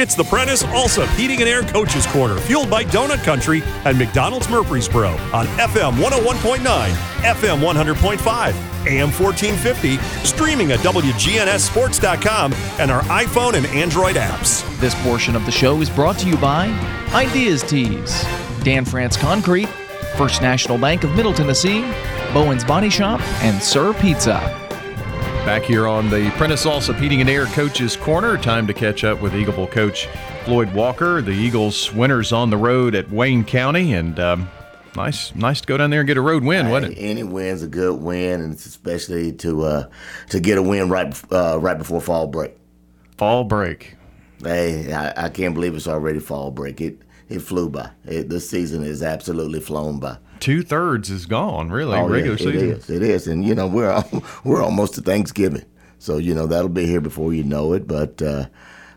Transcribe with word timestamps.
It's 0.00 0.14
the 0.14 0.22
Prentice 0.22 0.62
Alsop 0.62 1.08
Heating 1.16 1.40
and 1.40 1.48
Air 1.48 1.62
Coaches 1.62 2.06
Corner, 2.06 2.38
fueled 2.38 2.70
by 2.70 2.84
Donut 2.84 3.24
Country 3.24 3.64
and 3.84 3.98
McDonald's 3.98 4.48
Murfreesboro 4.48 5.08
on 5.32 5.46
FM 5.58 6.00
101.9, 6.00 6.60
FM 6.62 7.58
100.5, 7.58 8.86
AM 8.86 9.10
1450, 9.10 9.98
streaming 10.24 10.70
at 10.70 10.78
WGNSSports.com 10.78 12.52
and 12.78 12.92
our 12.92 13.02
iPhone 13.02 13.54
and 13.54 13.66
Android 13.66 14.14
apps. 14.14 14.62
This 14.78 14.94
portion 15.02 15.34
of 15.34 15.44
the 15.44 15.50
show 15.50 15.80
is 15.80 15.90
brought 15.90 16.16
to 16.18 16.28
you 16.28 16.36
by 16.36 16.68
Ideas 17.12 17.64
Tees, 17.64 18.24
Dan 18.62 18.84
France 18.84 19.16
Concrete, 19.16 19.68
First 20.16 20.42
National 20.42 20.78
Bank 20.78 21.02
of 21.02 21.16
Middle 21.16 21.34
Tennessee, 21.34 21.80
Bowen's 22.32 22.62
Body 22.62 22.88
Shop, 22.88 23.20
and 23.42 23.60
Sir 23.60 23.92
Pizza. 23.94 24.57
Back 25.48 25.62
here 25.62 25.88
on 25.88 26.10
the 26.10 26.30
Prentice 26.32 26.66
Alsop 26.66 26.96
Heating 26.96 27.22
and 27.22 27.30
Air 27.30 27.46
Coaches 27.46 27.96
Corner, 27.96 28.36
time 28.36 28.66
to 28.66 28.74
catch 28.74 29.02
up 29.02 29.22
with 29.22 29.32
Eagleville 29.32 29.70
coach 29.70 30.06
Floyd 30.44 30.70
Walker. 30.74 31.22
The 31.22 31.30
Eagles 31.30 31.90
winners 31.94 32.32
on 32.32 32.50
the 32.50 32.58
road 32.58 32.94
at 32.94 33.10
Wayne 33.10 33.44
County, 33.44 33.94
and 33.94 34.20
um, 34.20 34.50
nice, 34.94 35.34
nice 35.34 35.62
to 35.62 35.66
go 35.66 35.78
down 35.78 35.88
there 35.88 36.00
and 36.00 36.06
get 36.06 36.18
a 36.18 36.20
road 36.20 36.44
win, 36.44 36.68
wasn't 36.68 36.98
it? 36.98 37.00
Any 37.00 37.22
win's 37.22 37.62
a 37.62 37.66
good 37.66 37.98
win, 37.98 38.42
and 38.42 38.52
it's 38.52 38.66
especially 38.66 39.32
to 39.36 39.62
uh, 39.62 39.88
to 40.28 40.38
get 40.38 40.58
a 40.58 40.62
win 40.62 40.90
right 40.90 41.18
uh, 41.32 41.58
right 41.58 41.78
before 41.78 42.02
fall 42.02 42.26
break. 42.26 42.52
Fall 43.16 43.44
break. 43.44 43.96
Hey, 44.42 44.92
I, 44.92 45.24
I 45.24 45.28
can't 45.30 45.54
believe 45.54 45.74
it's 45.74 45.88
already 45.88 46.20
fall 46.20 46.50
break. 46.50 46.82
It 46.82 47.00
it 47.30 47.38
flew 47.38 47.70
by. 47.70 47.90
It, 48.04 48.28
this 48.28 48.50
season 48.50 48.84
is 48.84 49.02
absolutely 49.02 49.60
flown 49.60 49.98
by. 49.98 50.18
Two 50.40 50.62
thirds 50.62 51.10
is 51.10 51.26
gone, 51.26 51.70
really. 51.70 51.96
Oh, 51.96 52.08
regular 52.08 52.36
yeah, 52.36 52.52
season. 52.52 52.70
It 52.70 52.78
is. 52.78 52.90
It 52.90 53.02
is, 53.02 53.26
and 53.26 53.44
you 53.44 53.54
know 53.54 53.66
we're 53.66 54.04
we're 54.44 54.62
almost 54.62 54.94
to 54.94 55.00
Thanksgiving, 55.00 55.64
so 55.98 56.18
you 56.18 56.34
know 56.34 56.46
that'll 56.46 56.68
be 56.68 56.86
here 56.86 57.00
before 57.00 57.32
you 57.34 57.44
know 57.44 57.72
it. 57.72 57.86
But 57.86 58.20
uh, 58.22 58.46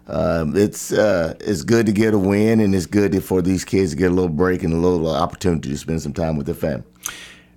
um, 0.07 0.55
it's 0.55 0.91
uh, 0.91 1.35
it's 1.39 1.63
good 1.63 1.85
to 1.85 1.91
get 1.91 2.13
a 2.13 2.19
win, 2.19 2.59
and 2.59 2.75
it's 2.75 2.85
good 2.85 3.23
for 3.23 3.41
these 3.41 3.65
kids 3.65 3.91
to 3.91 3.97
get 3.97 4.11
a 4.11 4.13
little 4.13 4.29
break 4.29 4.63
and 4.63 4.73
a 4.73 4.77
little 4.77 5.09
opportunity 5.09 5.69
to 5.69 5.77
spend 5.77 6.01
some 6.01 6.13
time 6.13 6.37
with 6.37 6.45
their 6.45 6.55
family. 6.55 6.83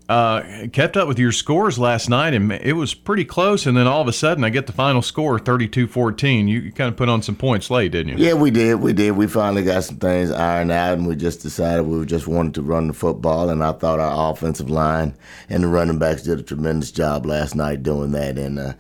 Uh, 0.07 0.67
kept 0.71 0.99
up 0.99 1.09
with 1.09 1.19
your 1.19 1.33
scores 1.33 1.79
last 1.79 2.11
night, 2.11 2.35
and 2.35 2.53
it 2.53 2.75
was 2.75 2.93
pretty 2.93 3.25
close. 3.25 3.65
And 3.65 3.75
then 3.75 3.87
all 3.87 4.03
of 4.03 4.09
a 4.09 4.13
sudden, 4.13 4.45
I 4.45 4.51
get 4.51 4.67
the 4.67 4.73
final 4.73 5.01
score 5.01 5.39
32 5.39 5.87
14. 5.87 6.47
You, 6.47 6.71
kind 6.73 6.89
of 6.89 6.97
put 6.97 7.09
on 7.09 7.23
some 7.23 7.37
points 7.37 7.71
late, 7.71 7.93
didn't 7.93 8.19
you? 8.19 8.27
Yeah, 8.27 8.35
we 8.35 8.51
did. 8.51 8.75
We 8.77 8.93
did. 8.93 9.13
We 9.13 9.27
finally 9.27 9.63
got 9.63 9.85
some 9.85 9.97
things 9.97 10.31
ironed 10.31 10.73
out, 10.73 10.99
and 10.99 11.07
we 11.07 11.17
just 11.17 11.41
decided 11.41 11.87
we 11.87 12.05
just 12.05 12.27
wanted 12.27 12.53
to 12.55 12.63
run 12.63 12.89
the 12.89 12.93
football. 12.93 13.49
And 13.49 13.65
I 13.65 13.73
thought 13.73 13.99
our 13.99 14.31
offensive 14.31 14.69
line 14.69 15.15
and 15.49 15.63
the 15.63 15.69
running 15.69 15.99
backs 15.99 16.23
did 16.23 16.39
a 16.39 16.43
tremendous 16.43 16.93
job 16.93 17.25
last 17.25 17.55
night 17.55 17.83
doing 17.83 18.11
that. 18.11 18.37
And 18.37 18.59
uh, 18.59 18.73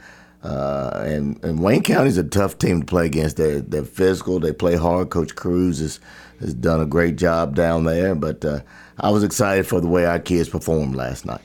uh, 0.44 1.02
and, 1.06 1.42
and 1.42 1.62
Wayne 1.62 1.82
County's 1.82 2.18
a 2.18 2.24
tough 2.24 2.58
team 2.58 2.80
to 2.80 2.86
play 2.86 3.06
against. 3.06 3.38
They're, 3.38 3.60
they're 3.60 3.82
physical. 3.82 4.38
They 4.38 4.52
play 4.52 4.76
hard. 4.76 5.08
Coach 5.08 5.34
Cruz 5.34 5.78
has, 5.78 6.00
has 6.38 6.52
done 6.52 6.80
a 6.80 6.86
great 6.86 7.16
job 7.16 7.54
down 7.54 7.84
there. 7.84 8.14
But 8.14 8.44
uh, 8.44 8.60
I 8.98 9.10
was 9.10 9.24
excited 9.24 9.66
for 9.66 9.80
the 9.80 9.88
way 9.88 10.04
our 10.04 10.18
kids 10.18 10.50
performed 10.50 10.96
last 10.96 11.24
night. 11.24 11.40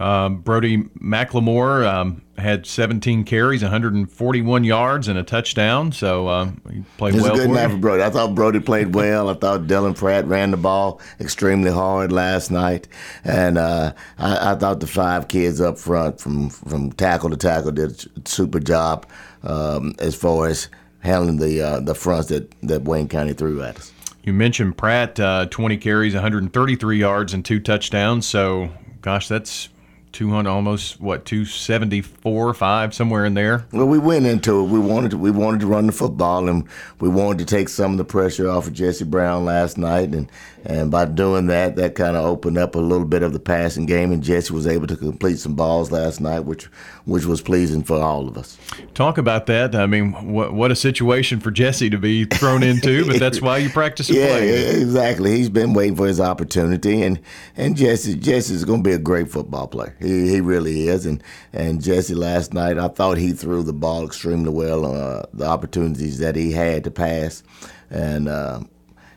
Um, 0.00 0.38
Brody 0.38 0.78
McLemore 0.98 1.86
um, 1.86 2.22
had 2.38 2.64
17 2.64 3.24
carries, 3.24 3.62
141 3.62 4.64
yards, 4.64 5.08
and 5.08 5.18
a 5.18 5.22
touchdown. 5.22 5.92
So 5.92 6.26
uh, 6.26 6.50
he 6.72 6.82
played 6.96 7.14
was 7.14 7.24
well. 7.24 7.34
a 7.34 7.36
good 7.36 7.50
night 7.50 7.70
for 7.70 7.76
Brody. 7.76 8.02
I 8.02 8.08
thought 8.08 8.34
Brody 8.34 8.60
played 8.60 8.94
well. 8.94 9.28
I 9.28 9.34
thought 9.34 9.62
Dylan 9.62 9.94
Pratt 9.94 10.26
ran 10.26 10.52
the 10.52 10.56
ball 10.56 11.02
extremely 11.20 11.70
hard 11.70 12.12
last 12.12 12.50
night, 12.50 12.88
and 13.24 13.58
uh, 13.58 13.92
I, 14.18 14.52
I 14.52 14.54
thought 14.54 14.80
the 14.80 14.86
five 14.86 15.28
kids 15.28 15.60
up 15.60 15.78
front, 15.78 16.18
from 16.18 16.48
from 16.48 16.92
tackle 16.92 17.28
to 17.28 17.36
tackle, 17.36 17.72
did 17.72 17.90
a 17.90 18.28
super 18.28 18.58
job 18.58 19.06
um, 19.42 19.94
as 19.98 20.14
far 20.14 20.48
as 20.48 20.68
handling 21.00 21.36
the 21.36 21.60
uh, 21.60 21.80
the 21.80 21.94
fronts 21.94 22.28
that, 22.28 22.50
that 22.62 22.82
Wayne 22.82 23.08
County 23.08 23.34
threw 23.34 23.62
at 23.62 23.76
us. 23.76 23.92
You 24.22 24.32
mentioned 24.32 24.78
Pratt, 24.78 25.18
uh, 25.18 25.46
20 25.46 25.76
carries, 25.78 26.14
133 26.14 26.98
yards, 26.98 27.34
and 27.34 27.44
two 27.44 27.58
touchdowns. 27.58 28.26
So, 28.26 28.70
gosh, 29.00 29.28
that's 29.28 29.70
200, 30.12 30.48
almost 30.50 31.00
what 31.00 31.24
274, 31.24 32.48
or 32.48 32.54
five, 32.54 32.94
somewhere 32.94 33.24
in 33.24 33.34
there. 33.34 33.66
Well, 33.72 33.86
we 33.86 33.98
went 33.98 34.26
into 34.26 34.60
it. 34.60 34.64
We 34.64 34.78
wanted 34.78 35.12
to, 35.12 35.18
we 35.18 35.30
wanted 35.30 35.60
to 35.60 35.66
run 35.66 35.86
the 35.86 35.92
football, 35.92 36.48
and 36.48 36.66
we 37.00 37.08
wanted 37.08 37.38
to 37.38 37.44
take 37.56 37.68
some 37.68 37.92
of 37.92 37.98
the 37.98 38.04
pressure 38.04 38.48
off 38.48 38.66
of 38.66 38.72
Jesse 38.72 39.04
Brown 39.04 39.44
last 39.44 39.78
night, 39.78 40.14
and 40.14 40.30
and 40.62 40.90
by 40.90 41.06
doing 41.06 41.46
that, 41.46 41.76
that 41.76 41.94
kind 41.94 42.16
of 42.16 42.24
opened 42.26 42.58
up 42.58 42.74
a 42.74 42.78
little 42.78 43.06
bit 43.06 43.22
of 43.22 43.32
the 43.32 43.40
passing 43.40 43.86
game, 43.86 44.12
and 44.12 44.22
Jesse 44.22 44.52
was 44.52 44.66
able 44.66 44.86
to 44.88 44.96
complete 44.96 45.38
some 45.38 45.54
balls 45.54 45.90
last 45.90 46.20
night, 46.20 46.40
which 46.40 46.66
which 47.06 47.24
was 47.24 47.40
pleasing 47.40 47.82
for 47.82 47.96
all 47.96 48.28
of 48.28 48.36
us. 48.36 48.58
Talk 48.94 49.16
about 49.16 49.46
that. 49.46 49.74
I 49.74 49.86
mean, 49.86 50.32
what 50.32 50.52
what 50.52 50.70
a 50.70 50.76
situation 50.76 51.40
for 51.40 51.50
Jesse 51.50 51.88
to 51.90 51.98
be 51.98 52.24
thrown 52.26 52.62
into, 52.62 53.06
but 53.06 53.18
that's 53.18 53.40
why 53.40 53.58
you 53.58 53.70
practice 53.70 54.10
Yeah, 54.10 54.26
play. 54.26 54.80
exactly. 54.80 55.36
He's 55.36 55.48
been 55.48 55.72
waiting 55.72 55.96
for 55.96 56.06
his 56.06 56.20
opportunity, 56.20 57.02
and 57.02 57.20
and 57.56 57.76
Jesse 57.76 58.16
Jesse's 58.16 58.64
going 58.64 58.82
to 58.82 58.88
be 58.88 58.94
a 58.94 58.98
great 58.98 59.30
football 59.30 59.66
player. 59.66 59.96
He 60.00 60.30
he 60.30 60.40
really 60.40 60.88
is, 60.88 61.06
and 61.06 61.22
and 61.52 61.82
Jesse 61.82 62.14
last 62.14 62.54
night, 62.54 62.78
I 62.78 62.88
thought 62.88 63.18
he 63.18 63.32
threw 63.32 63.62
the 63.62 63.72
ball 63.72 64.04
extremely 64.04 64.50
well. 64.50 64.86
Uh, 64.86 65.22
the 65.32 65.46
opportunities 65.46 66.18
that 66.18 66.36
he 66.36 66.52
had 66.52 66.84
to 66.84 66.90
pass, 66.90 67.42
and. 67.90 68.28
Uh, 68.28 68.60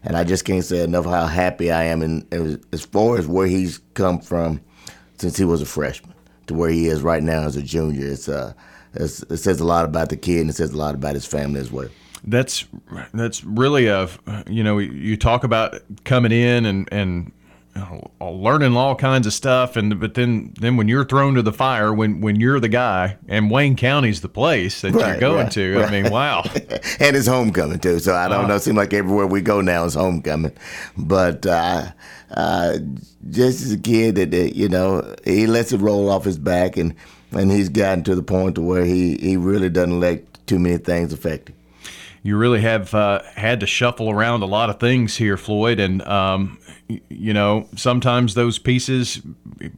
and 0.06 0.18
I 0.18 0.26
just 0.26 0.44
can't 0.44 0.66
say 0.66 0.84
enough 0.84 1.06
how 1.06 1.28
happy 1.28 1.72
I 1.72 1.84
am, 1.84 2.02
and 2.02 2.28
as, 2.74 2.84
far 2.84 3.18
as 3.18 3.26
where 3.26 3.48
he's 3.48 3.78
come 3.94 4.20
from 4.20 4.60
since 5.18 5.38
he 5.38 5.46
was 5.46 5.62
a 5.62 5.66
freshman 5.66 6.14
to 6.48 6.54
where 6.54 6.70
he 6.70 6.88
is 6.88 7.02
right 7.02 7.24
now 7.24 7.44
as 7.44 7.56
a 7.56 7.62
junior. 7.62 8.08
It's 8.08 8.28
uh, 8.28 8.54
it 8.96 9.08
says 9.08 9.60
a 9.60 9.66
lot 9.66 9.86
about 9.86 10.10
the 10.10 10.18
kid, 10.18 10.42
and 10.42 10.50
it 10.50 10.56
says 10.58 10.72
a 10.72 10.78
lot 10.78 10.96
about 10.96 11.14
his 11.14 11.26
family 11.26 11.60
as 11.60 11.72
well. 11.72 11.88
That's 12.26 12.66
that's 13.14 13.44
really 13.44 13.88
a 13.88 14.10
you 14.48 14.64
know 14.64 14.78
you 14.78 15.18
talk 15.18 15.44
about 15.44 15.80
coming 16.04 16.32
in 16.32 16.66
and 16.66 16.88
and 16.92 17.32
learning 18.22 18.76
all 18.78 18.96
kinds 18.96 19.28
of 19.28 19.34
stuff 19.34 19.76
and 19.76 20.00
but 20.00 20.14
then 20.14 20.54
then 20.60 20.78
when 20.78 20.88
you're 20.88 21.06
thrown 21.06 21.34
to 21.36 21.42
the 21.42 21.52
fire 21.52 21.94
when 21.94 22.22
when 22.22 22.40
you're 22.40 22.60
the 22.60 22.70
guy 22.70 23.18
and 23.28 23.50
Wayne 23.50 23.76
County's 23.76 24.22
the 24.22 24.30
place 24.30 24.82
that 24.82 24.94
you're 24.94 25.20
going 25.20 25.44
right, 25.44 25.52
to 25.52 25.84
I 25.84 25.92
mean 25.92 26.12
wow 26.12 26.44
and 27.00 27.16
it's 27.16 27.28
homecoming 27.28 27.80
too. 27.80 28.00
So 28.00 28.16
I 28.16 28.28
don't 28.28 28.48
know. 28.48 28.56
It 28.56 28.62
seems 28.62 28.78
like 28.78 28.94
everywhere 28.94 29.28
we 29.28 29.42
go 29.42 29.62
now 29.62 29.86
is 29.86 29.94
homecoming. 29.94 30.54
But 30.98 31.46
uh, 31.46 31.92
uh, 32.32 32.78
just 33.30 33.62
as 33.62 33.72
a 33.72 33.78
kid 33.78 34.16
that, 34.16 34.32
that 34.32 34.56
you 34.56 34.70
know 34.70 35.16
he 35.24 35.48
lets 35.48 35.72
it 35.72 35.82
roll 35.82 36.10
off 36.10 36.26
his 36.26 36.38
back, 36.38 36.78
and 36.78 36.96
and 37.32 37.52
he's 37.52 37.70
gotten 37.70 38.04
to 38.06 38.16
the 38.16 38.24
point 38.24 38.56
to 38.56 38.62
where 38.62 38.86
he 38.86 39.18
he 39.18 39.38
really 39.38 39.70
doesn't 39.70 40.00
let 40.00 40.46
too 40.48 40.60
many 40.60 40.78
things 40.78 41.14
affect 41.14 41.50
him. 41.50 41.56
You 42.24 42.38
really 42.38 42.62
have 42.62 42.94
uh, 42.94 43.22
had 43.36 43.60
to 43.60 43.68
shuffle 43.68 44.10
around 44.10 44.42
a 44.44 44.46
lot 44.46 44.70
of 44.70 44.80
things 44.80 45.18
here, 45.18 45.36
Floyd, 45.38 45.80
and 45.80 46.02
um, 46.04 46.58
you 47.10 47.34
know 47.34 47.68
sometimes 47.76 48.34
those 48.34 48.58
pieces 48.58 49.22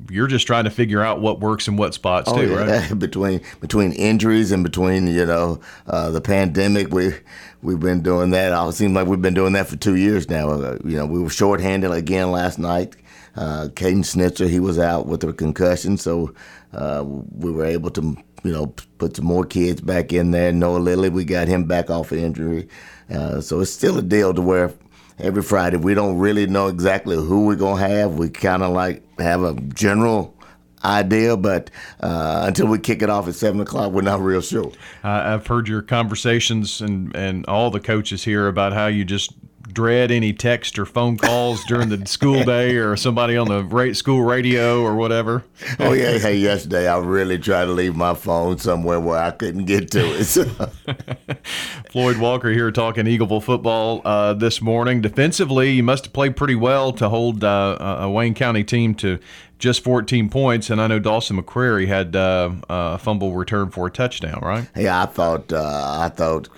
you're 0.09 0.28
just 0.28 0.47
trying 0.47 0.63
to 0.63 0.69
figure 0.69 1.01
out 1.01 1.22
what 1.22 1.39
works 1.39 1.67
in 1.67 1.75
what 1.78 1.94
spots 1.94 2.29
Oh, 2.31 2.38
too, 2.41 2.51
yeah. 2.51 2.88
right? 2.88 3.00
between 3.00 3.41
between 3.61 3.91
injuries 3.91 4.51
and 4.51 4.63
between 4.63 5.07
you 5.07 5.25
know 5.25 5.59
uh, 5.88 6.11
the 6.11 6.22
pandemic, 6.22 6.94
we 6.94 7.13
we've 7.61 7.79
been 7.79 8.01
doing 8.01 8.29
that. 8.31 8.51
It 8.67 8.72
seems 8.73 8.94
like 8.94 9.07
we've 9.07 9.22
been 9.22 9.34
doing 9.34 9.53
that 9.53 9.67
for 9.67 9.75
two 9.75 9.95
years 9.95 10.29
now. 10.29 10.50
Uh, 10.51 10.78
you 10.85 10.97
know, 10.97 11.05
we 11.05 11.19
were 11.19 11.29
shorthanded 11.29 11.91
again 11.91 12.31
last 12.31 12.59
night. 12.59 12.95
Uh, 13.35 13.67
Caden 13.73 14.05
Snitzer, 14.05 14.50
he 14.50 14.61
was 14.61 14.79
out 14.79 15.07
with 15.07 15.23
a 15.25 15.34
concussion, 15.34 15.97
so 15.97 16.34
uh, 16.73 17.03
we 17.05 17.51
were 17.51 17.66
able 17.66 17.89
to 17.91 18.16
you 18.45 18.53
know 18.53 18.67
put 18.97 19.16
some 19.16 19.25
more 19.25 19.45
kids 19.45 19.81
back 19.81 20.13
in 20.13 20.31
there. 20.31 20.51
Noah 20.51 20.78
Lilly, 20.78 21.09
we 21.09 21.25
got 21.25 21.47
him 21.47 21.66
back 21.66 21.89
off 21.89 22.11
of 22.11 22.19
injury, 22.19 22.67
uh, 23.09 23.41
so 23.41 23.59
it's 23.59 23.72
still 23.72 23.97
a 23.97 24.01
deal 24.01 24.33
to 24.33 24.41
where. 24.41 24.73
Every 25.17 25.44
Friday, 25.44 25.78
we 25.78 25.94
don't 25.94 26.17
really 26.17 26.45
know 26.45 26.67
exactly 26.67 27.16
who 27.16 27.45
we're 27.45 27.55
gonna 27.55 27.88
have. 27.88 28.16
We 28.16 28.29
kind 28.29 28.61
of 28.61 28.73
like 28.73 29.01
have 29.17 29.44
a 29.44 29.53
general 29.73 30.35
idea, 30.84 31.38
but 31.38 31.72
uh, 32.01 32.44
until 32.45 32.67
we 32.67 32.79
kick 32.79 33.01
it 33.01 33.09
off 33.09 33.28
at 33.28 33.35
seven 33.35 33.61
o'clock, 33.61 33.91
we're 33.91 34.01
not 34.01 34.19
real 34.19 34.41
sure. 34.41 34.72
I've 35.03 35.47
heard 35.47 35.67
your 35.67 35.81
conversations 35.81 36.81
and, 36.81 37.16
and 37.16 37.45
all 37.47 37.72
the 37.72 37.79
coaches 37.79 38.23
here 38.23 38.47
about 38.47 38.73
how 38.73 38.88
you 38.88 39.05
just 39.05 39.34
dread 39.67 40.12
any 40.12 40.34
text 40.34 40.78
or 40.78 40.85
phone 40.85 41.17
calls 41.17 41.64
during 41.66 41.90
the 41.90 42.06
school 42.06 42.44
day 42.46 42.76
or 42.76 42.96
somebody 42.96 43.35
on 43.38 43.47
the 43.47 43.64
ra- 43.64 43.94
school 43.94 44.22
radio 44.23 44.82
or 44.82 44.96
whatever. 44.96 45.44
Oh 45.79 45.94
yeah, 45.94 46.17
hey, 46.17 46.38
yesterday 46.38 46.88
I 46.88 46.97
really 46.97 47.38
tried 47.38 47.66
to 47.66 47.72
leave 47.72 47.96
my 47.96 48.14
phone 48.14 48.58
somewhere 48.58 49.00
where 49.00 49.20
I 49.20 49.32
couldn't 49.32 49.66
get 49.66 49.91
to 49.91 50.00
it. 50.00 50.26
So, 50.26 50.44
Floyd 51.91 52.17
Walker 52.17 52.52
here 52.52 52.72
talking 52.72 53.06
Eagleville 53.06 53.44
football 53.44 54.02
uh, 54.06 54.34
this 54.34 54.62
morning. 54.62 55.02
Defensively, 55.02 55.72
you 55.72 55.84
must 55.84 56.06
have 56.06 56.14
played 56.14 56.35
pretty 56.35 56.56
well 56.56 56.91
to 56.94 57.09
hold 57.09 57.44
uh, 57.44 57.97
a 58.02 58.09
Wayne 58.09 58.34
County 58.34 58.64
team 58.64 58.96
to 58.96 59.20
just 59.59 59.84
14 59.84 60.29
points. 60.29 60.70
And 60.70 60.82
I 60.82 60.88
know 60.88 61.00
Dawson 61.00 61.41
McCrary 61.41 61.88
had 61.88 62.16
uh, 62.16 62.52
a 62.70 62.97
fumble 62.97 63.34
return 63.34 63.70
for 63.70 63.88
a 63.88 63.91
touchdown, 63.91 64.40
right? 64.41 64.70
yeah, 64.76 65.02
I 65.02 65.06
thought 65.06 65.52
uh, 65.53 65.97
I 66.00 66.09
thought 66.09 66.50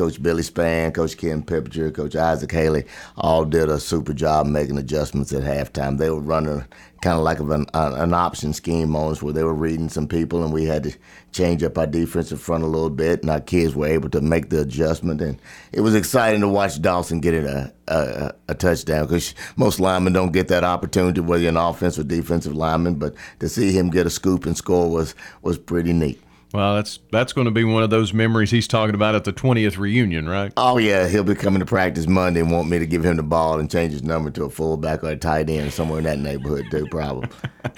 Coach 0.00 0.22
Billy 0.22 0.42
Spann, 0.42 0.94
Coach 0.94 1.18
Ken 1.18 1.42
Pippinger, 1.42 1.92
Coach 1.94 2.16
Isaac 2.16 2.50
Haley 2.50 2.86
all 3.18 3.44
did 3.44 3.68
a 3.68 3.78
super 3.78 4.14
job 4.14 4.46
making 4.46 4.78
adjustments 4.78 5.30
at 5.34 5.42
halftime. 5.42 5.98
They 5.98 6.08
were 6.08 6.20
running 6.20 6.64
kind 7.02 7.18
of 7.18 7.22
like 7.22 7.38
an, 7.38 7.66
an 7.74 8.14
option 8.14 8.54
scheme 8.54 8.88
moments 8.88 9.22
where 9.22 9.34
they 9.34 9.44
were 9.44 9.52
reading 9.52 9.90
some 9.90 10.08
people 10.08 10.42
and 10.42 10.54
we 10.54 10.64
had 10.64 10.84
to 10.84 10.96
change 11.32 11.62
up 11.62 11.76
our 11.76 11.86
defensive 11.86 12.40
front 12.40 12.64
a 12.64 12.66
little 12.66 12.88
bit 12.88 13.20
and 13.20 13.30
our 13.30 13.42
kids 13.42 13.74
were 13.74 13.88
able 13.88 14.08
to 14.08 14.22
make 14.22 14.48
the 14.48 14.62
adjustment 14.62 15.20
and 15.20 15.38
it 15.72 15.82
was 15.82 15.94
exciting 15.94 16.40
to 16.40 16.48
watch 16.48 16.80
Dawson 16.80 17.20
get 17.20 17.34
a, 17.34 17.70
a, 17.88 18.32
a 18.48 18.54
touchdown 18.54 19.04
because 19.04 19.34
most 19.56 19.80
linemen 19.80 20.14
don't 20.14 20.32
get 20.32 20.48
that 20.48 20.64
opportunity 20.64 21.20
whether 21.20 21.42
you're 21.42 21.50
an 21.50 21.58
offensive 21.58 22.06
or 22.06 22.08
defensive 22.08 22.54
lineman 22.54 22.94
but 22.94 23.14
to 23.40 23.50
see 23.50 23.70
him 23.70 23.90
get 23.90 24.06
a 24.06 24.10
scoop 24.10 24.46
and 24.46 24.56
score 24.56 24.90
was 24.90 25.14
was 25.42 25.58
pretty 25.58 25.92
neat. 25.92 26.22
Well, 26.52 26.74
that's 26.74 26.98
that's 27.12 27.32
going 27.32 27.44
to 27.44 27.52
be 27.52 27.62
one 27.62 27.84
of 27.84 27.90
those 27.90 28.12
memories 28.12 28.50
he's 28.50 28.66
talking 28.66 28.94
about 28.96 29.14
at 29.14 29.22
the 29.22 29.32
20th 29.32 29.78
reunion, 29.78 30.28
right? 30.28 30.52
Oh 30.56 30.78
yeah, 30.78 31.06
he'll 31.06 31.22
be 31.22 31.36
coming 31.36 31.60
to 31.60 31.66
practice 31.66 32.08
Monday 32.08 32.40
and 32.40 32.50
want 32.50 32.68
me 32.68 32.80
to 32.80 32.86
give 32.86 33.04
him 33.04 33.16
the 33.16 33.22
ball 33.22 33.60
and 33.60 33.70
change 33.70 33.92
his 33.92 34.02
number 34.02 34.30
to 34.32 34.44
a 34.44 34.50
fullback 34.50 35.04
or 35.04 35.10
a 35.10 35.16
tight 35.16 35.48
end 35.48 35.72
somewhere 35.72 35.98
in 35.98 36.04
that 36.04 36.18
neighborhood 36.18 36.66
too, 36.70 36.86
probably. 36.90 37.28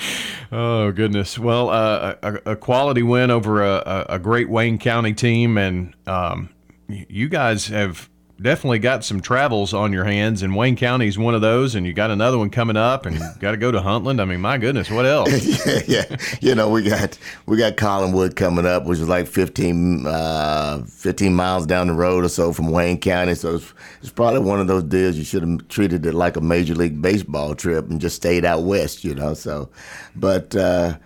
oh 0.52 0.90
goodness. 0.90 1.38
Well, 1.38 1.69
uh, 1.69 2.14
a, 2.22 2.52
a, 2.52 2.56
quality 2.56 3.02
win 3.02 3.30
over 3.30 3.62
a, 3.62 4.06
a, 4.08 4.19
great 4.19 4.48
Wayne 4.48 4.78
County 4.78 5.12
team, 5.12 5.58
and 5.58 5.94
um, 6.06 6.48
you 6.88 7.28
guys 7.28 7.66
have 7.66 8.08
definitely 8.42 8.78
got 8.78 9.04
some 9.04 9.20
travels 9.20 9.72
on 9.72 9.92
your 9.92 10.04
hands, 10.04 10.42
and 10.42 10.54
Wayne 10.56 10.76
County 10.76 11.06
is 11.06 11.18
one 11.18 11.34
of 11.34 11.40
those, 11.40 11.74
and 11.74 11.86
you 11.86 11.92
got 11.92 12.10
another 12.10 12.38
one 12.38 12.50
coming 12.50 12.76
up, 12.76 13.06
and 13.06 13.18
got 13.40 13.52
to 13.52 13.56
go 13.56 13.70
to 13.70 13.78
Huntland. 13.78 14.20
I 14.20 14.24
mean, 14.24 14.40
my 14.40 14.58
goodness, 14.58 14.90
what 14.90 15.06
else? 15.06 15.30
yeah, 15.66 15.80
yeah, 15.86 16.16
you 16.40 16.54
know, 16.54 16.68
we 16.68 16.82
got 16.82 17.18
we 17.46 17.56
got 17.56 17.76
Collinwood 17.76 18.36
coming 18.36 18.66
up, 18.66 18.84
which 18.84 18.98
is 18.98 19.08
like 19.08 19.26
15, 19.26 20.06
uh, 20.06 20.82
15 20.86 21.34
miles 21.34 21.66
down 21.66 21.86
the 21.86 21.94
road 21.94 22.24
or 22.24 22.28
so 22.28 22.52
from 22.52 22.70
Wayne 22.70 22.98
County. 22.98 23.34
So 23.34 23.56
it's, 23.56 23.72
it's 24.00 24.10
probably 24.10 24.40
one 24.40 24.60
of 24.60 24.66
those 24.66 24.84
deals 24.84 25.16
you 25.16 25.24
should 25.24 25.42
have 25.42 25.68
treated 25.68 26.04
it 26.04 26.14
like 26.14 26.36
a 26.36 26.40
major 26.40 26.74
league 26.74 27.00
baseball 27.00 27.54
trip 27.54 27.88
and 27.88 28.00
just 28.00 28.16
stayed 28.16 28.44
out 28.44 28.62
west, 28.64 29.04
you 29.04 29.14
know. 29.14 29.34
So, 29.34 29.70
but. 30.16 30.54
Uh, 30.54 30.96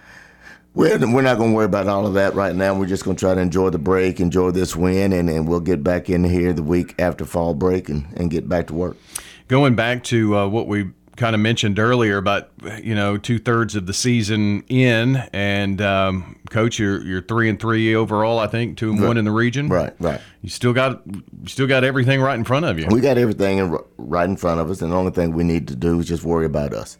we're, 0.76 0.98
we're 0.98 1.22
not 1.22 1.38
going 1.38 1.50
to 1.50 1.56
worry 1.56 1.64
about 1.64 1.88
all 1.88 2.06
of 2.06 2.14
that 2.14 2.34
right 2.34 2.54
now. 2.54 2.78
We're 2.78 2.86
just 2.86 3.04
going 3.04 3.16
to 3.16 3.20
try 3.20 3.34
to 3.34 3.40
enjoy 3.40 3.70
the 3.70 3.78
break, 3.78 4.20
enjoy 4.20 4.50
this 4.50 4.76
win, 4.76 5.12
and, 5.12 5.30
and 5.30 5.48
we'll 5.48 5.60
get 5.60 5.82
back 5.82 6.10
in 6.10 6.22
here 6.22 6.52
the 6.52 6.62
week 6.62 6.94
after 6.98 7.24
fall 7.24 7.54
break 7.54 7.88
and, 7.88 8.06
and 8.14 8.30
get 8.30 8.46
back 8.46 8.66
to 8.66 8.74
work. 8.74 8.96
Going 9.48 9.74
back 9.74 10.04
to 10.04 10.36
uh, 10.36 10.46
what 10.48 10.68
we 10.68 10.90
kind 11.16 11.34
of 11.34 11.40
mentioned 11.40 11.78
earlier 11.78 12.18
about 12.18 12.50
you 12.82 12.94
know 12.94 13.16
two 13.16 13.38
thirds 13.38 13.74
of 13.74 13.86
the 13.86 13.94
season 13.94 14.64
in, 14.68 15.16
and 15.32 15.80
um, 15.80 16.38
coach, 16.50 16.78
you're 16.78 17.02
you're 17.02 17.22
three 17.22 17.48
and 17.48 17.58
three 17.58 17.94
overall. 17.94 18.38
I 18.38 18.46
think 18.46 18.76
two 18.76 18.90
and 18.90 19.00
right. 19.00 19.08
one 19.08 19.16
in 19.16 19.24
the 19.24 19.30
region. 19.30 19.68
Right, 19.68 19.94
right. 19.98 20.20
You 20.42 20.50
still 20.50 20.74
got 20.74 21.00
you 21.06 21.22
still 21.46 21.66
got 21.66 21.84
everything 21.84 22.20
right 22.20 22.34
in 22.34 22.44
front 22.44 22.66
of 22.66 22.78
you. 22.78 22.86
We 22.90 23.00
got 23.00 23.16
everything 23.16 23.58
in, 23.58 23.78
right 23.96 24.28
in 24.28 24.36
front 24.36 24.60
of 24.60 24.70
us, 24.70 24.82
and 24.82 24.92
the 24.92 24.96
only 24.96 25.12
thing 25.12 25.32
we 25.32 25.44
need 25.44 25.68
to 25.68 25.76
do 25.76 26.00
is 26.00 26.06
just 26.06 26.22
worry 26.24 26.44
about 26.44 26.74
us. 26.74 26.98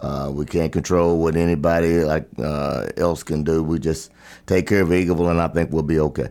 Uh, 0.00 0.30
we 0.32 0.44
can't 0.44 0.72
control 0.72 1.18
what 1.18 1.36
anybody 1.36 2.04
like 2.04 2.28
uh, 2.38 2.86
else 2.96 3.22
can 3.22 3.42
do. 3.42 3.62
We 3.62 3.78
just 3.78 4.10
take 4.46 4.66
care 4.66 4.82
of 4.82 4.88
Eagleville, 4.88 5.30
and 5.30 5.40
I 5.40 5.48
think 5.48 5.72
we'll 5.72 5.82
be 5.82 5.98
okay. 6.00 6.28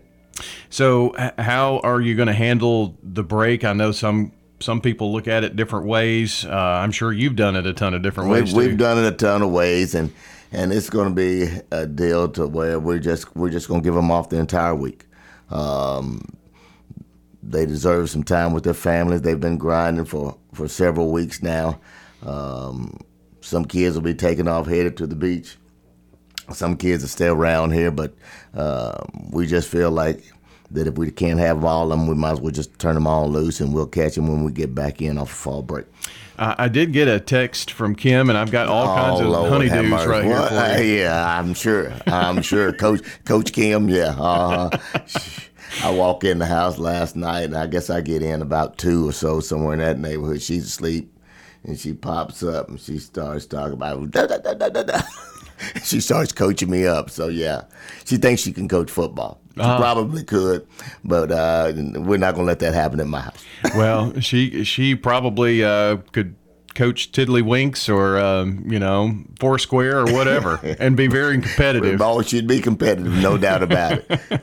So, 0.70 1.16
how 1.40 1.80
are 1.80 2.02
you 2.02 2.16
going 2.16 2.28
to 2.28 2.34
handle 2.34 2.98
the 3.02 3.24
break? 3.24 3.64
I 3.64 3.74
know 3.74 3.92
some 3.92 4.34
some 4.60 4.82
people 4.82 5.12
look 5.12 5.28
at 5.28 5.44
it 5.44 5.56
different 5.56 5.88
ways. 5.88 6.46
Uh, 6.46 6.56
I'm 6.56 6.92
sure 6.92 7.12
you've 7.12 7.36
done 7.36 7.56
it 7.56 7.66
a 7.66 7.74
ton 7.74 7.94
of 7.94 8.02
different 8.02 8.30
ways. 8.30 8.54
We've, 8.54 8.68
we've 8.68 8.78
done 8.78 8.98
it 8.98 9.06
a 9.06 9.16
ton 9.16 9.42
of 9.42 9.52
ways, 9.52 9.96
and 9.96 10.14
and 10.52 10.72
it's 10.72 10.90
going 10.90 11.10
to 11.10 11.16
be 11.16 11.50
a 11.72 11.86
deal 11.88 12.28
to 12.30 12.48
where 12.48 12.80
we're 12.80 13.00
just 13.00 13.36
we're 13.36 13.50
just 13.50 13.68
going 13.68 13.82
to 13.82 13.84
give 13.84 13.96
them 13.96 14.12
off 14.12 14.30
the 14.30 14.38
entire 14.38 14.76
week. 14.76 15.06
Um, 15.50 16.22
they 17.42 17.66
deserve 17.66 18.10
some 18.10 18.24
time 18.24 18.54
with 18.54 18.64
their 18.64 18.74
families. 18.74 19.22
They've 19.22 19.40
been 19.40 19.58
grinding 19.58 20.06
for 20.06 20.38
for 20.54 20.68
several 20.68 21.12
weeks 21.12 21.42
now. 21.42 21.80
Um, 22.24 23.00
some 23.46 23.66
kids 23.66 23.96
will 23.96 24.02
be 24.02 24.16
taken 24.16 24.48
off 24.48 24.66
headed 24.66 24.98
to 24.98 25.06
the 25.06 25.16
beach. 25.16 25.58
Some 26.52 26.78
kids 26.78 27.04
are 27.04 27.08
still 27.08 27.34
around 27.34 27.72
here, 27.72 27.92
but 27.92 28.16
uh, 28.56 28.98
we 29.30 29.46
just 29.46 29.70
feel 29.70 29.92
like 29.92 30.24
that 30.72 30.88
if 30.88 30.96
we 30.96 31.12
can't 31.12 31.40
have 31.40 31.64
all 31.64 31.92
of 31.92 32.00
them, 32.00 32.08
we 32.08 32.16
might 32.16 32.32
as 32.32 32.42
well 32.42 32.52
just 32.52 32.78
turn 32.80 32.96
them 32.96 33.06
all 33.06 33.30
loose 33.30 33.60
and 33.60 33.72
we'll 33.72 33.86
catch 33.86 34.16
them 34.16 34.28
when 34.28 34.44
we 34.44 34.52
get 34.52 34.74
back 34.74 35.00
in 35.00 35.20
off 35.20 35.30
fall 35.30 35.62
break. 35.62 35.86
Uh, 36.40 36.56
I 36.58 36.68
did 36.70 36.92
get 36.92 37.08
a 37.08 37.20
text 37.20 37.72
from 37.72 37.96
Kim, 37.96 38.30
and 38.30 38.38
I've 38.38 38.52
got 38.52 38.68
all 38.68 38.90
oh, 38.90 38.96
kinds 38.96 39.22
of 39.22 39.28
Lord 39.28 39.52
honeydews 39.52 40.06
right 40.08 40.24
here 40.24 40.42
for 40.42 40.54
you. 40.54 40.60
Uh, 40.60 40.78
yeah, 40.80 41.40
I'm 41.40 41.54
sure. 41.54 41.94
I'm 42.08 42.42
sure, 42.42 42.74
Coach 42.74 43.02
Coach 43.24 43.54
Kim. 43.54 43.88
Yeah, 43.88 44.16
uh, 44.20 44.70
I 45.84 45.92
walk 45.92 46.26
in 46.26 46.40
the 46.40 46.46
house 46.46 46.78
last 46.78 47.16
night, 47.16 47.44
and 47.44 47.56
I 47.56 47.68
guess 47.68 47.90
I 47.90 48.02
get 48.02 48.22
in 48.22 48.42
about 48.42 48.78
two 48.78 49.08
or 49.08 49.14
so, 49.14 49.40
somewhere 49.40 49.74
in 49.74 49.80
that 49.80 49.98
neighborhood. 49.98 50.42
She's 50.42 50.66
asleep 50.66 51.15
and 51.66 51.80
she 51.80 51.94
pops 51.94 52.44
up 52.44 52.70
and 52.70 52.80
she 52.80 53.00
starts 53.00 53.46
talking 53.46 53.74
about 53.74 54.12
da, 54.12 54.28
da, 54.28 54.38
da, 54.38 55.02
she 55.84 56.00
starts 56.00 56.32
coaching 56.32 56.70
me 56.70 56.86
up. 56.86 57.10
So 57.10 57.28
yeah, 57.28 57.64
she 58.06 58.18
thinks 58.18 58.42
she 58.42 58.52
can 58.52 58.68
coach 58.68 58.92
football. 58.92 59.42
She 59.56 59.62
uh, 59.62 59.78
probably 59.78 60.24
could, 60.24 60.68
but 61.04 61.32
uh, 61.32 61.72
we're 61.76 62.18
not 62.18 62.36
gonna 62.36 62.48
let 62.48 62.60
that 62.60 62.74
happen 62.74 63.00
in 63.00 63.10
my 63.10 63.22
house. 63.22 63.44
well, 63.76 64.20
she 64.20 64.64
she 64.64 64.96
probably 64.96 65.64
uh, 65.64 65.98
could 66.12 66.36
coach 66.76 67.14
tiddlywinks 67.14 67.92
or 67.92 68.20
um, 68.20 68.70
you 68.70 68.78
know 68.78 69.16
foursquare 69.40 70.00
or 70.00 70.12
whatever 70.12 70.60
and 70.80 70.98
be 70.98 71.08
very 71.08 71.40
competitive 71.40 72.02
oh 72.02 72.22
she'd 72.22 72.48
be 72.48 72.60
competitive 72.60 73.14
no 73.14 73.38
doubt 73.38 73.64
about 73.64 73.94
it 73.94 74.42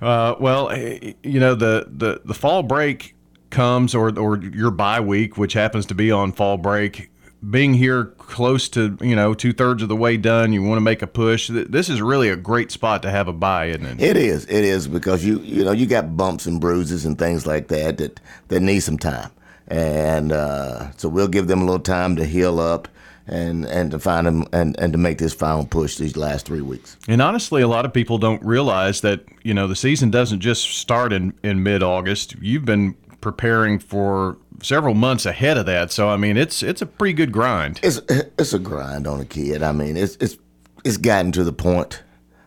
uh, 0.00 0.36
well 0.38 0.70
eh, 0.70 1.14
you 1.24 1.40
know 1.40 1.56
the, 1.56 1.84
the 1.90 2.20
the 2.24 2.32
fall 2.32 2.62
break 2.62 3.16
comes 3.50 3.94
or 3.94 4.16
or 4.18 4.38
your 4.38 4.70
bye 4.70 5.00
week, 5.00 5.36
which 5.36 5.52
happens 5.52 5.86
to 5.86 5.94
be 5.94 6.10
on 6.10 6.32
fall 6.32 6.56
break, 6.56 7.10
being 7.48 7.74
here 7.74 8.06
close 8.18 8.68
to 8.70 8.96
you 9.00 9.14
know 9.14 9.34
two 9.34 9.52
thirds 9.52 9.82
of 9.82 9.88
the 9.88 9.96
way 9.96 10.16
done, 10.16 10.52
you 10.52 10.62
want 10.62 10.76
to 10.76 10.82
make 10.82 11.02
a 11.02 11.06
push. 11.06 11.48
This 11.48 11.88
is 11.88 12.02
really 12.02 12.28
a 12.28 12.36
great 12.36 12.70
spot 12.70 13.02
to 13.02 13.10
have 13.10 13.28
a 13.28 13.32
bye, 13.32 13.66
isn't 13.66 13.84
it? 13.84 14.00
It 14.00 14.16
is. 14.16 14.44
It 14.46 14.64
is 14.64 14.88
because 14.88 15.24
you 15.24 15.40
you 15.40 15.64
know 15.64 15.72
you 15.72 15.86
got 15.86 16.16
bumps 16.16 16.46
and 16.46 16.60
bruises 16.60 17.04
and 17.04 17.18
things 17.18 17.46
like 17.46 17.68
that 17.68 17.98
that 17.98 18.20
that 18.48 18.60
need 18.60 18.80
some 18.80 18.98
time, 18.98 19.30
and 19.68 20.32
uh, 20.32 20.90
so 20.96 21.08
we'll 21.08 21.28
give 21.28 21.46
them 21.46 21.62
a 21.62 21.64
little 21.64 21.78
time 21.78 22.16
to 22.16 22.24
heal 22.24 22.58
up 22.58 22.88
and 23.28 23.64
and 23.66 23.90
to 23.92 23.98
find 23.98 24.26
them 24.26 24.44
and, 24.52 24.78
and 24.80 24.92
to 24.92 24.98
make 24.98 25.18
this 25.18 25.34
final 25.34 25.64
push 25.64 25.96
these 25.96 26.16
last 26.16 26.46
three 26.46 26.62
weeks. 26.62 26.96
And 27.06 27.22
honestly, 27.22 27.62
a 27.62 27.68
lot 27.68 27.84
of 27.84 27.92
people 27.92 28.18
don't 28.18 28.42
realize 28.42 29.02
that 29.02 29.24
you 29.42 29.54
know 29.54 29.68
the 29.68 29.76
season 29.76 30.10
doesn't 30.10 30.40
just 30.40 30.64
start 30.64 31.12
in 31.12 31.34
in 31.44 31.62
mid 31.62 31.82
August. 31.82 32.34
You've 32.40 32.64
been 32.64 32.96
preparing 33.20 33.78
for 33.78 34.36
several 34.62 34.94
months 34.94 35.26
ahead 35.26 35.56
of 35.56 35.66
that. 35.66 35.90
So 35.92 36.08
I 36.08 36.16
mean, 36.16 36.36
it's 36.36 36.62
it's 36.62 36.82
a 36.82 36.86
pretty 36.86 37.14
good 37.14 37.32
grind. 37.32 37.80
It's 37.82 38.00
it's 38.08 38.52
a 38.52 38.58
grind 38.58 39.06
on 39.06 39.20
a 39.20 39.24
kid. 39.24 39.62
I 39.62 39.72
mean, 39.72 39.96
it's 39.96 40.16
it's 40.16 40.36
it's 40.84 40.96
gotten 40.96 41.32
to 41.32 41.44
the 41.44 41.52
point 41.52 42.02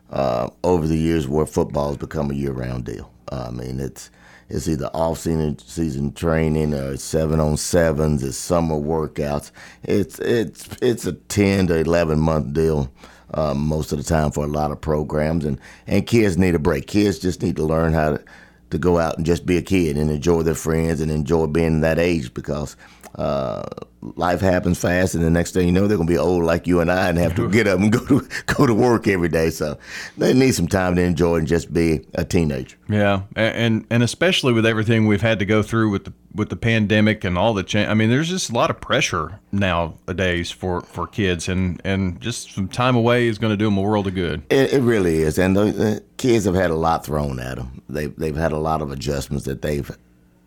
uh, 0.09 0.49
over 0.63 0.87
the 0.87 0.97
years 0.97 1.27
where 1.27 1.45
football 1.45 1.89
has 1.89 1.97
become 1.97 2.31
a 2.31 2.35
year 2.35 2.51
round 2.51 2.85
deal. 2.85 3.11
Uh, 3.31 3.45
I 3.47 3.51
mean, 3.51 3.79
it's 3.79 4.09
it's 4.49 4.67
either 4.67 4.87
off 4.87 5.19
season 5.19 5.57
season 5.59 6.13
training 6.13 6.73
or 6.73 6.97
seven 6.97 7.39
on 7.39 7.57
sevens, 7.57 8.23
it's 8.23 8.37
summer 8.37 8.75
workouts. 8.75 9.51
It's 9.83 10.19
it's 10.19 10.67
it's 10.81 11.05
a 11.05 11.13
ten 11.13 11.67
to 11.67 11.75
eleven 11.77 12.19
month 12.19 12.53
deal. 12.53 12.91
Uh, 13.33 13.53
most 13.53 13.93
of 13.93 13.97
the 13.97 14.03
time 14.03 14.29
for 14.29 14.43
a 14.43 14.47
lot 14.47 14.71
of 14.71 14.81
programs 14.81 15.45
and, 15.45 15.57
and 15.87 16.05
kids 16.05 16.37
need 16.37 16.53
a 16.53 16.59
break. 16.59 16.85
Kids 16.85 17.17
just 17.17 17.41
need 17.41 17.55
to 17.55 17.63
learn 17.63 17.93
how 17.93 18.09
to 18.09 18.23
to 18.71 18.77
go 18.77 18.97
out 18.97 19.17
and 19.17 19.25
just 19.25 19.45
be 19.45 19.57
a 19.57 19.61
kid 19.61 19.97
and 19.97 20.09
enjoy 20.09 20.41
their 20.41 20.55
friends 20.55 21.01
and 21.01 21.11
enjoy 21.11 21.45
being 21.45 21.81
that 21.81 21.99
age 21.99 22.33
because 22.33 22.75
uh, 23.15 23.63
life 24.01 24.41
happens 24.41 24.79
fast, 24.79 25.15
and 25.15 25.23
the 25.23 25.29
next 25.29 25.51
thing 25.51 25.65
you 25.67 25.71
know, 25.71 25.87
they're 25.87 25.97
gonna 25.97 26.07
be 26.07 26.17
old 26.17 26.43
like 26.43 26.67
you 26.67 26.79
and 26.79 26.91
I, 26.91 27.09
and 27.09 27.17
have 27.17 27.35
to 27.35 27.49
get 27.49 27.67
up 27.67 27.79
and 27.79 27.91
go 27.91 28.05
to 28.05 28.27
go 28.47 28.65
to 28.65 28.73
work 28.73 29.07
every 29.07 29.29
day. 29.29 29.49
So 29.49 29.77
they 30.17 30.33
need 30.33 30.53
some 30.53 30.67
time 30.67 30.95
to 30.95 31.01
enjoy 31.01 31.37
and 31.37 31.47
just 31.47 31.73
be 31.73 32.05
a 32.15 32.25
teenager. 32.25 32.77
Yeah, 32.89 33.21
and 33.35 33.85
and 33.89 34.03
especially 34.03 34.53
with 34.53 34.65
everything 34.65 35.07
we've 35.07 35.21
had 35.21 35.39
to 35.39 35.45
go 35.45 35.61
through 35.61 35.89
with 35.91 36.05
the 36.05 36.13
with 36.33 36.49
the 36.49 36.55
pandemic 36.55 37.23
and 37.23 37.37
all 37.37 37.53
the 37.53 37.63
change. 37.63 37.89
I 37.89 37.93
mean, 37.93 38.09
there's 38.09 38.29
just 38.29 38.49
a 38.49 38.53
lot 38.53 38.69
of 38.69 38.79
pressure 38.79 39.39
nowadays 39.51 40.51
for 40.51 40.81
for 40.81 41.07
kids, 41.07 41.47
and 41.47 41.81
and 41.83 42.19
just 42.19 42.53
some 42.53 42.67
time 42.67 42.95
away 42.95 43.27
is 43.27 43.37
going 43.37 43.51
to 43.51 43.57
do 43.57 43.65
them 43.65 43.77
a 43.77 43.81
world 43.81 44.07
of 44.07 44.15
good. 44.15 44.43
It, 44.49 44.73
it 44.73 44.81
really 44.81 45.17
is, 45.21 45.37
and 45.37 45.55
the, 45.55 45.65
the 45.65 46.03
kids 46.17 46.45
have 46.45 46.55
had 46.55 46.71
a 46.71 46.75
lot 46.75 47.05
thrown 47.05 47.39
at 47.39 47.57
them. 47.57 47.81
They've 47.89 48.15
they've 48.15 48.35
had 48.35 48.51
a 48.51 48.59
lot 48.59 48.81
of 48.81 48.91
adjustments 48.91 49.45
that 49.45 49.61
they've 49.61 49.91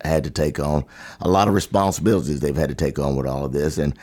had 0.03 0.23
to 0.23 0.29
take 0.29 0.59
on 0.59 0.85
a 1.21 1.29
lot 1.29 1.47
of 1.47 1.53
responsibilities 1.53 2.39
they've 2.39 2.55
had 2.55 2.69
to 2.69 2.75
take 2.75 2.99
on 2.99 3.15
with 3.15 3.27
all 3.27 3.45
of 3.45 3.53
this. 3.53 3.77
And, 3.77 3.97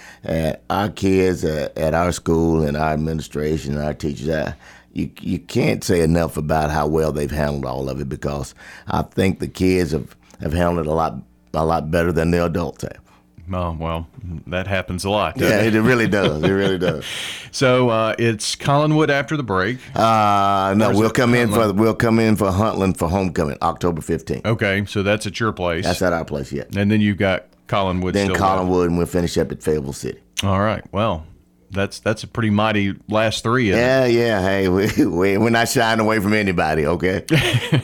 our 0.71 0.89
kids 0.89 1.45
at, 1.45 1.77
at 1.77 1.95
our 1.95 2.13
school 2.13 2.63
and 2.63 2.77
our 2.77 2.93
administration 2.93 3.75
and 3.75 3.85
our 3.85 3.95
teachers, 3.95 4.29
uh, 4.29 4.55
you 4.93 5.11
you 5.21 5.39
can't 5.39 5.83
say 5.83 6.03
enough 6.03 6.37
about 6.37 6.71
how 6.71 6.87
well 6.87 7.13
they've 7.13 7.31
handled 7.31 7.65
all 7.65 7.89
of 7.89 8.01
it 8.01 8.09
because 8.09 8.55
I 8.89 9.03
think 9.03 9.39
the 9.39 9.49
kids 9.49 9.93
have, 9.93 10.15
have 10.41 10.53
handled 10.53 10.87
it 10.87 10.91
a 10.91 10.95
lot 10.95 11.17
a 11.55 11.65
lot 11.65 11.91
better 11.91 12.13
than 12.13 12.31
the 12.31 12.45
adults 12.45 12.83
have. 12.83 13.12
Oh 13.55 13.77
well, 13.79 14.07
that 14.47 14.67
happens 14.67 15.05
a 15.05 15.11
lot. 15.11 15.37
Yeah, 15.37 15.49
doesn't 15.49 15.75
it, 15.75 15.81
really 15.81 16.09
does. 16.09 16.43
It 16.43 16.51
really 16.51 16.79
does. 16.79 17.05
So 17.55 17.91
uh, 17.91 18.15
it's 18.19 18.57
Collinwood 18.57 19.11
after 19.11 19.37
the 19.37 19.43
break. 19.43 19.77
Uh, 19.95 20.73
no, 20.75 20.89
we'll 20.91 21.09
it? 21.11 21.15
come 21.15 21.35
in 21.35 21.51
for 21.51 21.57
Huntland? 21.59 21.77
we'll 21.77 21.95
come 21.95 22.19
in 22.19 22.35
for 22.37 22.47
Huntland 22.47 22.97
for 22.97 23.11
homecoming, 23.11 23.59
October 23.61 24.01
fifteenth. 24.01 24.47
Okay, 24.47 24.87
so 24.87 25.03
that's 25.03 25.27
at 25.27 25.39
your 25.39 25.53
place, 25.53 25.85
That's 25.85 26.01
at 26.01 26.15
our 26.15 26.25
place 26.25 26.51
yet. 26.51 26.75
and 26.75 26.91
then 26.91 27.03
you've 27.03 27.19
got 27.19 27.45
Collinwood. 27.69 28.15
Then 28.15 28.31
Collinwood, 28.31 28.87
and 28.87 28.97
we'll 28.97 29.07
finish 29.07 29.37
up 29.37 29.53
at 29.53 29.63
Fayetteville 29.63 29.93
City. 29.93 30.19
All 30.43 30.61
right. 30.61 30.83
Well, 30.93 31.27
that's 31.73 31.99
that's 32.01 32.23
a 32.23 32.27
pretty 32.27 32.51
mighty 32.51 32.95
last 33.09 33.43
three. 33.43 33.71
Isn't 33.71 33.81
it? 33.81 33.83
Yeah, 33.83 34.07
yeah. 34.07 34.43
Hey, 34.43 34.69
we, 34.69 34.87
we 35.07 35.39
we're 35.39 35.51
not 35.51 35.69
shying 35.69 36.01
away 36.01 36.21
from 36.21 36.35
anybody. 36.35 36.87
Okay. 36.87 37.25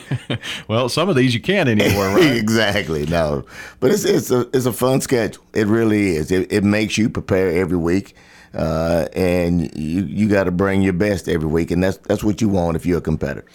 Well, 0.68 0.90
some 0.90 1.08
of 1.08 1.16
these 1.16 1.32
you 1.32 1.40
can't 1.40 1.68
anymore, 1.68 2.08
right? 2.08 2.36
exactly. 2.36 3.06
No, 3.06 3.44
but 3.80 3.90
it's 3.90 4.04
it's 4.04 4.30
a 4.30 4.40
it's 4.52 4.66
a 4.66 4.72
fun 4.72 5.00
schedule. 5.00 5.42
It 5.54 5.66
really 5.66 6.16
is. 6.16 6.30
It, 6.30 6.52
it 6.52 6.62
makes 6.64 6.98
you 6.98 7.08
prepare 7.08 7.50
every 7.50 7.78
week, 7.78 8.14
uh, 8.52 9.06
and 9.14 9.74
you 9.74 10.04
you 10.04 10.28
got 10.28 10.44
to 10.44 10.50
bring 10.50 10.82
your 10.82 10.92
best 10.92 11.28
every 11.28 11.48
week, 11.48 11.70
and 11.70 11.82
that's 11.82 11.96
that's 11.98 12.22
what 12.22 12.42
you 12.42 12.48
want 12.50 12.76
if 12.76 12.84
you're 12.84 12.98
a 12.98 13.00
competitor. 13.00 13.46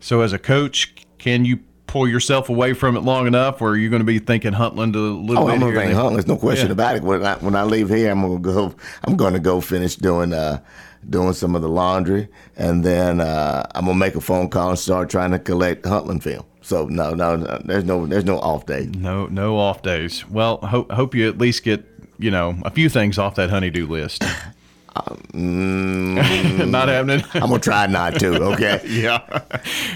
so, 0.00 0.22
as 0.22 0.32
a 0.32 0.38
coach, 0.38 0.94
can 1.18 1.44
you 1.44 1.60
pull 1.92 2.08
yourself 2.08 2.48
away 2.48 2.72
from 2.72 2.96
it 2.96 3.00
long 3.00 3.26
enough, 3.26 3.60
or 3.60 3.70
are 3.72 3.76
you 3.76 3.90
going 3.90 4.00
to 4.00 4.04
be 4.06 4.18
thinking 4.18 4.52
Huntland 4.52 4.94
a 4.94 4.98
little 4.98 5.44
Oh, 5.44 5.46
bit? 5.46 5.54
I'm 5.54 5.60
here 5.60 5.68
and 5.68 5.76
think 5.78 5.92
there? 5.92 5.94
Hunt. 6.02 6.12
There's 6.14 6.26
no 6.26 6.36
question 6.36 6.68
Yeah. 6.68 6.72
about 6.72 6.96
it. 6.96 7.02
When 7.02 7.24
I 7.24 7.34
when 7.36 7.54
I 7.54 7.64
leave 7.64 7.90
here, 7.90 8.10
I'm 8.10 8.22
gonna 8.22 8.38
go. 8.38 8.74
I'm 9.04 9.16
gonna 9.16 9.38
go 9.38 9.60
finish 9.60 9.96
doing 9.96 10.32
uh 10.32 10.60
doing 11.08 11.32
some 11.34 11.54
of 11.54 11.60
the 11.62 11.68
laundry, 11.68 12.28
and 12.56 12.82
then 12.84 13.20
uh, 13.20 13.66
I'm 13.74 13.84
gonna 13.84 13.98
make 13.98 14.14
a 14.14 14.20
phone 14.22 14.48
call 14.48 14.70
and 14.70 14.78
start 14.78 15.10
trying 15.10 15.32
to 15.32 15.38
collect 15.38 15.82
Huntland 15.84 16.22
film. 16.22 16.44
So 16.62 16.86
no, 16.86 17.12
no, 17.12 17.36
no 17.36 17.60
there's 17.64 17.84
no 17.84 18.06
there's 18.06 18.24
no 18.24 18.38
off 18.38 18.64
day. 18.66 18.88
No, 18.96 19.26
no 19.26 19.58
off 19.58 19.82
days. 19.82 20.26
Well, 20.30 20.58
hope 20.58 20.90
hope 20.90 21.14
you 21.14 21.28
at 21.28 21.36
least 21.38 21.62
get 21.62 21.84
you 22.18 22.30
know 22.30 22.56
a 22.64 22.70
few 22.70 22.88
things 22.88 23.18
off 23.18 23.34
that 23.34 23.50
honeydew 23.50 23.86
list. 23.86 24.24
Not 25.34 26.88
happening. 26.88 27.24
I'm 27.34 27.40
gonna 27.48 27.58
try 27.58 27.86
not 27.86 28.18
to. 28.20 28.34
Okay. 28.52 28.80
yeah, 28.86 29.20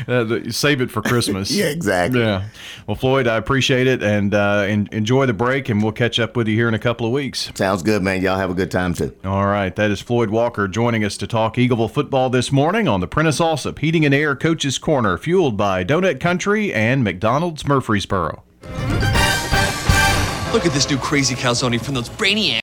Uh, 0.08 0.50
save 0.50 0.80
it 0.80 0.90
for 0.90 1.02
Christmas. 1.02 1.50
Yeah, 1.50 1.66
exactly. 1.66 2.20
Yeah. 2.20 2.48
Well, 2.86 2.94
Floyd, 2.94 3.26
I 3.26 3.36
appreciate 3.36 3.86
it, 3.86 4.02
and 4.02 4.34
uh, 4.34 4.64
en- 4.66 4.88
enjoy 4.92 5.26
the 5.26 5.34
break, 5.34 5.68
and 5.68 5.82
we'll 5.82 5.92
catch 5.92 6.18
up 6.18 6.36
with 6.36 6.48
you 6.48 6.54
here 6.54 6.68
in 6.68 6.74
a 6.74 6.78
couple 6.78 7.06
of 7.06 7.12
weeks. 7.12 7.50
Sounds 7.54 7.82
good, 7.82 8.02
man. 8.02 8.22
Y'all 8.22 8.38
have 8.38 8.50
a 8.50 8.54
good 8.54 8.70
time 8.70 8.94
too. 8.94 9.14
All 9.24 9.46
right, 9.46 9.74
that 9.76 9.90
is 9.90 10.00
Floyd 10.00 10.30
Walker 10.30 10.66
joining 10.68 11.04
us 11.04 11.16
to 11.18 11.26
talk 11.26 11.56
Eagleville 11.56 11.90
football 11.90 12.30
this 12.30 12.50
morning 12.50 12.88
on 12.88 13.00
the 13.00 13.06
Prentice 13.08 13.38
Allsup 13.40 13.78
Heating 13.78 14.04
and 14.06 14.14
Air 14.14 14.34
Coaches 14.34 14.78
Corner, 14.78 15.18
fueled 15.18 15.56
by 15.56 15.84
Donut 15.84 16.20
Country 16.20 16.72
and 16.72 17.04
McDonald's 17.04 17.66
Murfreesboro. 17.66 18.42
Look 20.52 20.64
at 20.64 20.72
this 20.72 20.88
new 20.88 20.96
crazy 20.96 21.34
calzone 21.34 21.78
from 21.84 21.92
those 21.94 22.08
brainiacs. 22.08 22.54